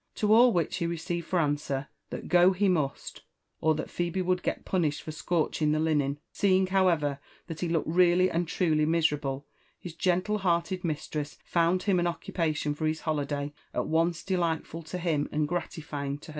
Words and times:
"To 0.15 0.33
all 0.33 0.51
which 0.51 0.77
he 0.77 0.87
received 0.87 1.27
for 1.27 1.37
answer 1.37 1.87
that 2.09 2.27
go 2.27 2.53
he 2.53 2.67
must, 2.67 3.21
or 3.59 3.75
that 3.75 3.87
Phebe 3.91 4.23
would 4.23 4.41
get 4.41 4.65
punished 4.65 5.03
for 5.03 5.11
scorching 5.11 5.73
the 5.73 5.79
linen. 5.79 6.17
See^ 6.33 6.55
ing, 6.55 6.65
however, 6.65 7.19
that 7.45 7.59
he 7.59 7.69
looked 7.69 7.85
really 7.87 8.27
and 8.31 8.47
truly 8.47 8.87
miserable, 8.87 9.45
his 9.77 9.93
gentle 9.93 10.39
hearted 10.39 10.83
mistress 10.83 11.37
found 11.43 11.83
him 11.83 11.99
an 11.99 12.07
occupation 12.07 12.73
for 12.73 12.87
his 12.87 13.01
holiday 13.01 13.53
at 13.75 13.85
once 13.85 14.23
de 14.23 14.35
lightful 14.37 14.81
to 14.85 14.97
him 14.97 15.29
and 15.31 15.47
gratifying 15.47 16.17
to 16.17 16.19
herself. 16.19 16.29